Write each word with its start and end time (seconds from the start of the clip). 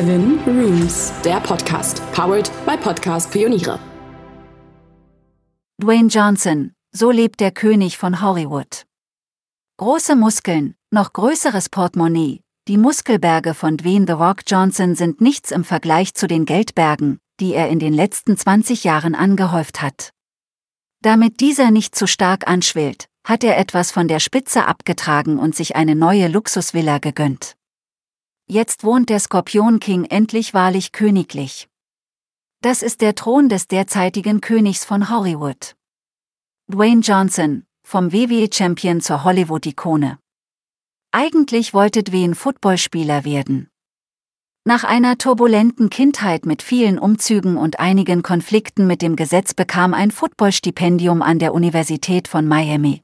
Seven 0.00 0.38
Rooms, 0.46 1.12
der 1.26 1.40
Podcast, 1.40 2.00
powered 2.12 2.50
by 2.64 2.74
Podcast 2.74 3.30
Pioniere. 3.30 3.78
Dwayne 5.78 6.08
Johnson, 6.08 6.72
so 6.90 7.10
lebt 7.10 7.38
der 7.38 7.50
König 7.50 7.98
von 7.98 8.22
Hollywood. 8.22 8.86
Große 9.76 10.16
Muskeln, 10.16 10.74
noch 10.90 11.12
größeres 11.12 11.68
Portemonnaie, 11.68 12.40
die 12.66 12.78
Muskelberge 12.78 13.52
von 13.52 13.76
Dwayne 13.76 14.06
The 14.06 14.14
Rock 14.14 14.44
Johnson 14.46 14.94
sind 14.94 15.20
nichts 15.20 15.50
im 15.50 15.64
Vergleich 15.64 16.14
zu 16.14 16.26
den 16.26 16.46
Geldbergen, 16.46 17.18
die 17.38 17.52
er 17.52 17.68
in 17.68 17.78
den 17.78 17.92
letzten 17.92 18.38
20 18.38 18.84
Jahren 18.84 19.14
angehäuft 19.14 19.82
hat. 19.82 20.14
Damit 21.02 21.40
dieser 21.40 21.70
nicht 21.70 21.94
zu 21.94 22.06
stark 22.06 22.48
anschwillt, 22.48 23.04
hat 23.26 23.44
er 23.44 23.58
etwas 23.58 23.90
von 23.90 24.08
der 24.08 24.20
Spitze 24.20 24.64
abgetragen 24.64 25.38
und 25.38 25.54
sich 25.54 25.76
eine 25.76 25.94
neue 25.94 26.28
Luxusvilla 26.28 26.96
gegönnt. 26.96 27.54
Jetzt 28.52 28.82
wohnt 28.82 29.10
der 29.10 29.20
Skorpion 29.20 29.78
King 29.78 30.06
endlich 30.06 30.54
wahrlich 30.54 30.90
königlich. 30.90 31.68
Das 32.62 32.82
ist 32.82 33.00
der 33.00 33.14
Thron 33.14 33.48
des 33.48 33.68
derzeitigen 33.68 34.40
Königs 34.40 34.84
von 34.84 35.08
Hollywood. 35.08 35.76
Dwayne 36.66 37.00
Johnson, 37.00 37.64
vom 37.84 38.12
WWE-Champion 38.12 39.00
zur 39.02 39.22
Hollywood-Ikone. 39.22 40.18
Eigentlich 41.12 41.74
wollte 41.74 42.02
Dwayne 42.02 42.34
Footballspieler 42.34 43.24
werden. 43.24 43.68
Nach 44.64 44.82
einer 44.82 45.16
turbulenten 45.16 45.88
Kindheit 45.88 46.44
mit 46.44 46.60
vielen 46.62 46.98
Umzügen 46.98 47.56
und 47.56 47.78
einigen 47.78 48.24
Konflikten 48.24 48.88
mit 48.88 49.00
dem 49.00 49.14
Gesetz 49.14 49.54
bekam 49.54 49.94
ein 49.94 50.10
Footballstipendium 50.10 51.22
an 51.22 51.38
der 51.38 51.54
Universität 51.54 52.26
von 52.26 52.48
Miami. 52.48 53.02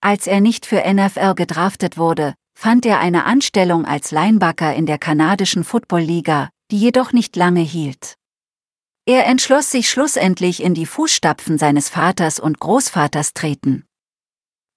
Als 0.00 0.28
er 0.28 0.40
nicht 0.40 0.66
für 0.66 0.84
NFL 0.88 1.34
gedraftet 1.34 1.98
wurde, 1.98 2.34
fand 2.62 2.86
er 2.86 3.00
eine 3.00 3.24
Anstellung 3.24 3.84
als 3.86 4.12
Linebacker 4.12 4.72
in 4.72 4.86
der 4.86 4.96
kanadischen 4.96 5.64
Football-Liga, 5.64 6.50
die 6.70 6.78
jedoch 6.78 7.12
nicht 7.12 7.34
lange 7.34 7.60
hielt. 7.60 8.14
Er 9.04 9.26
entschloss 9.26 9.72
sich 9.72 9.90
schlussendlich 9.90 10.62
in 10.62 10.72
die 10.72 10.86
Fußstapfen 10.86 11.58
seines 11.58 11.88
Vaters 11.88 12.38
und 12.38 12.60
Großvaters 12.60 13.34
treten. 13.34 13.84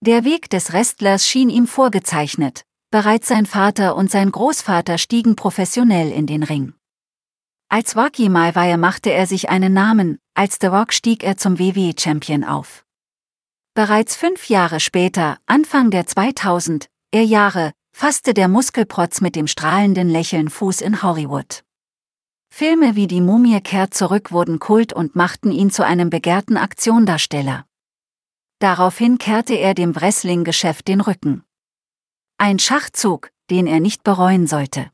Der 0.01 0.23
Weg 0.23 0.49
des 0.49 0.73
Wrestlers 0.73 1.27
schien 1.27 1.51
ihm 1.51 1.67
vorgezeichnet, 1.67 2.63
bereits 2.89 3.27
sein 3.27 3.45
Vater 3.45 3.95
und 3.95 4.09
sein 4.09 4.31
Großvater 4.31 4.97
stiegen 4.97 5.35
professionell 5.35 6.11
in 6.11 6.25
den 6.25 6.41
Ring. 6.41 6.73
Als 7.69 7.95
Rocky 7.95 8.29
Malweier 8.29 8.77
machte 8.77 9.11
er 9.11 9.27
sich 9.27 9.49
einen 9.49 9.73
Namen, 9.73 10.17
als 10.33 10.57
The 10.59 10.67
Rock 10.67 10.91
stieg 10.91 11.23
er 11.23 11.37
zum 11.37 11.59
WWE-Champion 11.59 12.45
auf. 12.45 12.83
Bereits 13.75 14.15
fünf 14.15 14.49
Jahre 14.49 14.79
später, 14.79 15.37
Anfang 15.45 15.91
der 15.91 16.07
2000 16.07 16.87
er 17.15 17.23
Jahre, 17.23 17.71
fasste 17.93 18.33
der 18.33 18.49
Muskelprotz 18.49 19.21
mit 19.21 19.37
dem 19.37 19.47
strahlenden 19.47 20.09
Lächeln 20.09 20.49
Fuß 20.49 20.81
in 20.81 21.01
Hollywood. 21.01 21.63
Filme 22.49 22.97
wie 22.97 23.07
Die 23.07 23.21
Mumie 23.21 23.61
kehrt 23.61 23.93
zurück 23.93 24.33
wurden 24.33 24.59
Kult 24.59 24.91
und 24.91 25.15
machten 25.15 25.53
ihn 25.53 25.71
zu 25.71 25.85
einem 25.85 26.09
begehrten 26.09 26.57
Aktiondarsteller. 26.57 27.65
Daraufhin 28.59 29.17
kehrte 29.17 29.53
er 29.53 29.73
dem 29.73 29.95
Wrestling-Geschäft 29.95 30.89
den 30.89 30.99
Rücken. 30.99 31.45
Ein 32.37 32.59
Schachzug, 32.59 33.29
den 33.49 33.65
er 33.65 33.79
nicht 33.79 34.03
bereuen 34.03 34.45
sollte. 34.45 34.91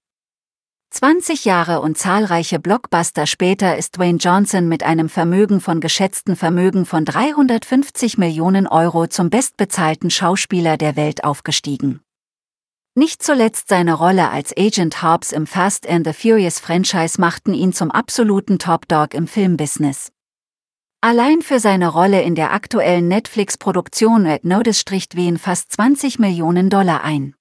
20 0.92 1.46
Jahre 1.46 1.82
und 1.82 1.98
zahlreiche 1.98 2.60
Blockbuster 2.60 3.26
später 3.26 3.78
ist 3.78 3.98
Dwayne 3.98 4.20
Johnson 4.20 4.68
mit 4.68 4.84
einem 4.84 5.10
Vermögen 5.10 5.60
von 5.60 5.80
geschätzten 5.82 6.36
Vermögen 6.36 6.86
von 6.86 7.04
350 7.04 8.20
Millionen 8.20 8.68
Euro 8.68 9.08
zum 9.08 9.32
bestbezahlten 9.32 10.12
Schauspieler 10.12 10.78
der 10.78 10.96
Welt 10.96 11.24
aufgestiegen. 11.24 12.02
Nicht 12.94 13.24
zuletzt 13.24 13.70
seine 13.70 13.94
Rolle 13.94 14.32
als 14.32 14.52
Agent 14.58 15.02
Hobbs 15.02 15.32
im 15.32 15.48
Fast 15.48 15.88
and 15.88 16.06
the 16.06 16.12
Furious 16.12 16.60
Franchise 16.60 17.22
machten 17.22 17.54
ihn 17.54 17.72
zum 17.72 17.90
absoluten 17.90 18.60
Top-Dog 18.60 19.14
im 19.14 19.28
Filmbusiness. 19.28 20.12
Allein 21.00 21.42
für 21.42 21.62
seine 21.62 21.88
Rolle 21.88 22.22
in 22.22 22.36
der 22.36 22.52
aktuellen 22.52 23.08
Netflix-Produktion 23.08 24.28
Red 24.28 24.44
Notice 24.44 24.82
stricht 24.82 25.16
Wien 25.16 25.38
fast 25.38 25.72
20 25.72 26.20
Millionen 26.20 26.70
Dollar 26.70 27.02
ein. 27.02 27.34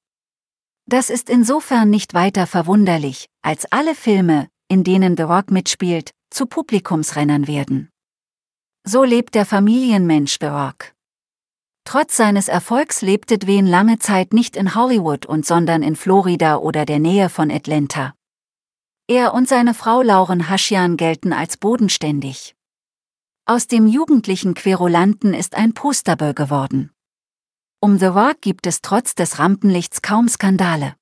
Das 0.87 1.11
ist 1.11 1.29
insofern 1.29 1.91
nicht 1.91 2.15
weiter 2.15 2.47
verwunderlich, 2.47 3.27
als 3.43 3.71
alle 3.73 3.97
Filme, 3.97 4.47
in 4.69 4.85
denen 4.85 5.17
The 5.17 5.25
Rock 5.25 5.51
mitspielt, 5.51 6.13
zu 6.31 6.47
Publikumsrennern 6.47 7.49
werden. 7.49 7.91
So 8.85 9.03
lebt 9.03 9.35
der 9.35 9.47
Familienmensch 9.47 10.39
The 10.41 10.47
Rock. 10.47 10.93
Trotz 11.91 12.17
seines 12.17 12.47
Erfolgs 12.47 13.03
lebte 13.03 13.37
Dwayne 13.37 13.69
lange 13.69 13.99
Zeit 13.99 14.33
nicht 14.33 14.55
in 14.55 14.77
Hollywood 14.77 15.27
und 15.27 15.45
sondern 15.45 15.83
in 15.83 15.97
Florida 15.97 16.59
oder 16.59 16.87
der 16.87 17.01
Nähe 17.01 17.29
von 17.29 17.51
Atlanta. 17.51 18.15
Er 19.09 19.35
und 19.35 19.49
seine 19.49 19.75
Frau 19.75 20.01
Lauren 20.01 20.49
Haschian 20.49 20.97
gelten 20.97 21.33
als 21.33 21.57
bodenständig. 21.57 22.55
Aus 23.45 23.67
dem 23.67 23.89
jugendlichen 23.89 24.55
Querulanten 24.55 25.35
ist 25.35 25.57
ein 25.57 25.75
Posterboy 25.75 26.33
geworden. 26.33 26.93
Um 27.81 27.99
The 27.99 28.07
Rock 28.07 28.41
gibt 28.41 28.69
es 28.69 28.83
trotz 28.83 29.17
des 29.17 29.41
Rampenlichts 29.41 30.01
kaum 30.01 30.29
Skandale. 30.29 30.95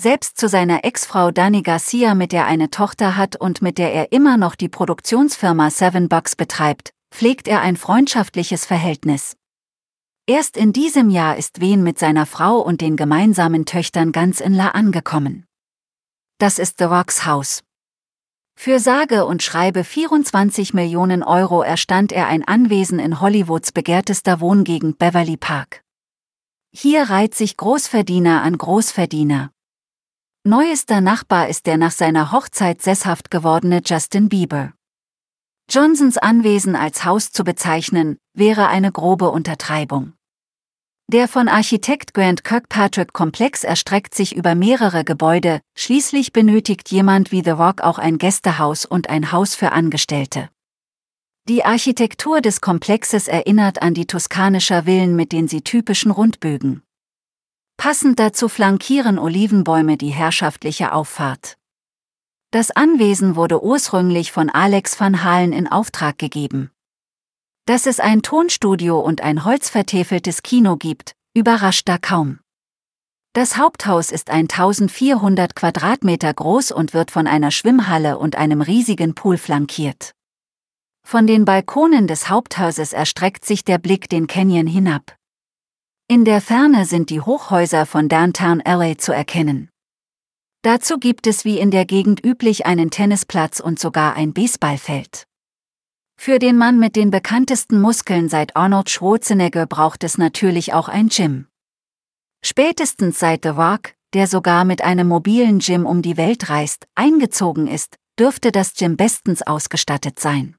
Selbst 0.00 0.38
zu 0.38 0.48
seiner 0.48 0.84
Ex-Frau 0.84 1.32
Dani 1.32 1.62
Garcia, 1.62 2.14
mit 2.14 2.30
der 2.30 2.46
eine 2.46 2.70
Tochter 2.70 3.16
hat 3.16 3.34
und 3.34 3.62
mit 3.62 3.78
der 3.78 3.92
er 3.92 4.12
immer 4.12 4.36
noch 4.36 4.54
die 4.54 4.68
Produktionsfirma 4.68 5.70
Seven 5.70 6.08
Bucks 6.08 6.36
betreibt, 6.36 6.92
pflegt 7.10 7.48
er 7.48 7.62
ein 7.62 7.76
freundschaftliches 7.76 8.64
Verhältnis. 8.64 9.34
Erst 10.28 10.58
in 10.58 10.74
diesem 10.74 11.08
Jahr 11.08 11.38
ist 11.38 11.58
Wen 11.58 11.82
mit 11.82 11.98
seiner 11.98 12.26
Frau 12.26 12.58
und 12.58 12.82
den 12.82 12.96
gemeinsamen 12.96 13.64
Töchtern 13.64 14.12
ganz 14.12 14.40
in 14.40 14.52
La 14.52 14.68
angekommen. 14.68 15.46
Das 16.36 16.58
ist 16.58 16.76
The 16.76 16.84
Rocks 16.84 17.24
Haus. 17.24 17.62
Für 18.54 18.78
sage 18.78 19.24
und 19.24 19.42
schreibe 19.42 19.84
24 19.84 20.74
Millionen 20.74 21.22
Euro 21.22 21.62
erstand 21.62 22.12
er 22.12 22.26
ein 22.26 22.44
Anwesen 22.46 22.98
in 22.98 23.22
Hollywoods 23.22 23.72
begehrtester 23.72 24.38
Wohngegend 24.40 24.98
Beverly 24.98 25.38
Park. 25.38 25.82
Hier 26.72 27.04
reiht 27.04 27.34
sich 27.34 27.56
Großverdiener 27.56 28.42
an 28.42 28.58
Großverdiener. 28.58 29.50
Neuester 30.44 31.00
Nachbar 31.00 31.48
ist 31.48 31.64
der 31.64 31.78
nach 31.78 31.92
seiner 31.92 32.32
Hochzeit 32.32 32.82
sesshaft 32.82 33.30
gewordene 33.30 33.80
Justin 33.82 34.28
Bieber. 34.28 34.74
Johnsons 35.70 36.18
Anwesen 36.18 36.76
als 36.76 37.06
Haus 37.06 37.32
zu 37.32 37.44
bezeichnen, 37.44 38.18
wäre 38.34 38.68
eine 38.68 38.92
grobe 38.92 39.30
Untertreibung. 39.30 40.12
Der 41.10 41.26
von 41.26 41.48
Architekt 41.48 42.12
Grant 42.12 42.44
Kirkpatrick 42.44 43.14
Komplex 43.14 43.64
erstreckt 43.64 44.14
sich 44.14 44.36
über 44.36 44.54
mehrere 44.54 45.04
Gebäude, 45.04 45.62
schließlich 45.74 46.34
benötigt 46.34 46.90
jemand 46.90 47.32
wie 47.32 47.42
The 47.42 47.52
Rock 47.52 47.80
auch 47.80 47.98
ein 47.98 48.18
Gästehaus 48.18 48.84
und 48.84 49.08
ein 49.08 49.32
Haus 49.32 49.54
für 49.54 49.72
Angestellte. 49.72 50.50
Die 51.48 51.64
Architektur 51.64 52.42
des 52.42 52.60
Komplexes 52.60 53.26
erinnert 53.26 53.80
an 53.80 53.94
die 53.94 54.06
toskanischer 54.06 54.82
Villen 54.82 55.16
mit 55.16 55.32
den 55.32 55.48
sie 55.48 55.62
typischen 55.62 56.10
Rundbögen. 56.10 56.82
Passend 57.78 58.18
dazu 58.18 58.50
flankieren 58.50 59.18
Olivenbäume 59.18 59.96
die 59.96 60.10
herrschaftliche 60.10 60.92
Auffahrt. 60.92 61.56
Das 62.50 62.70
Anwesen 62.70 63.34
wurde 63.34 63.64
ursprünglich 63.64 64.30
von 64.30 64.50
Alex 64.50 65.00
van 65.00 65.24
Halen 65.24 65.54
in 65.54 65.68
Auftrag 65.68 66.18
gegeben. 66.18 66.70
Dass 67.68 67.84
es 67.84 68.00
ein 68.00 68.22
Tonstudio 68.22 68.98
und 68.98 69.20
ein 69.20 69.44
holzvertäfeltes 69.44 70.42
Kino 70.42 70.78
gibt, 70.78 71.12
überrascht 71.34 71.86
da 71.86 71.98
kaum. 71.98 72.38
Das 73.34 73.58
Haupthaus 73.58 74.10
ist 74.10 74.30
1400 74.30 75.54
Quadratmeter 75.54 76.32
groß 76.32 76.72
und 76.72 76.94
wird 76.94 77.10
von 77.10 77.26
einer 77.26 77.50
Schwimmhalle 77.50 78.16
und 78.16 78.36
einem 78.36 78.62
riesigen 78.62 79.14
Pool 79.14 79.36
flankiert. 79.36 80.12
Von 81.06 81.26
den 81.26 81.44
Balkonen 81.44 82.06
des 82.06 82.30
Haupthauses 82.30 82.94
erstreckt 82.94 83.44
sich 83.44 83.64
der 83.64 83.76
Blick 83.76 84.08
den 84.08 84.28
Canyon 84.28 84.66
hinab. 84.66 85.14
In 86.08 86.24
der 86.24 86.40
Ferne 86.40 86.86
sind 86.86 87.10
die 87.10 87.20
Hochhäuser 87.20 87.84
von 87.84 88.08
Downtown 88.08 88.62
LA 88.64 88.96
zu 88.96 89.12
erkennen. 89.12 89.68
Dazu 90.62 90.96
gibt 90.96 91.26
es 91.26 91.44
wie 91.44 91.58
in 91.58 91.70
der 91.70 91.84
Gegend 91.84 92.24
üblich 92.24 92.64
einen 92.64 92.90
Tennisplatz 92.90 93.60
und 93.60 93.78
sogar 93.78 94.14
ein 94.14 94.32
Baseballfeld. 94.32 95.27
Für 96.20 96.40
den 96.40 96.58
Mann 96.58 96.80
mit 96.80 96.96
den 96.96 97.12
bekanntesten 97.12 97.80
Muskeln 97.80 98.28
seit 98.28 98.56
Arnold 98.56 98.90
Schwarzenegger 98.90 99.66
braucht 99.66 100.02
es 100.02 100.18
natürlich 100.18 100.74
auch 100.74 100.88
ein 100.88 101.08
Gym. 101.10 101.46
Spätestens 102.44 103.20
seit 103.20 103.44
The 103.44 103.50
Rock, 103.50 103.94
der 104.14 104.26
sogar 104.26 104.64
mit 104.64 104.82
einem 104.82 105.06
mobilen 105.06 105.60
Gym 105.60 105.86
um 105.86 106.02
die 106.02 106.16
Welt 106.16 106.50
reist, 106.50 106.86
eingezogen 106.96 107.68
ist, 107.68 107.94
dürfte 108.18 108.50
das 108.50 108.74
Gym 108.74 108.96
bestens 108.96 109.42
ausgestattet 109.42 110.18
sein. 110.18 110.56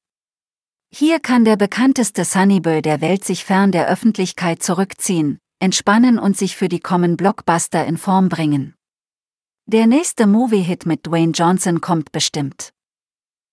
Hier 0.92 1.20
kann 1.20 1.44
der 1.44 1.58
bekannteste 1.58 2.24
Sunnyboy 2.24 2.82
der 2.82 3.02
Welt 3.02 3.26
sich 3.26 3.44
fern 3.44 3.74
der 3.74 3.90
Öffentlichkeit 3.90 4.64
zurückziehen, 4.64 5.40
entspannen 5.60 6.20
und 6.20 6.38
sich 6.38 6.56
für 6.56 6.70
die 6.70 6.80
kommenden 6.80 7.18
Blockbuster 7.18 7.86
in 7.86 7.98
Form 7.98 8.30
bringen. 8.30 8.76
Der 9.66 9.88
nächste 9.88 10.26
Movie-Hit 10.26 10.86
mit 10.86 11.06
Dwayne 11.06 11.34
Johnson 11.34 11.82
kommt 11.82 12.14
bestimmt. 12.14 12.72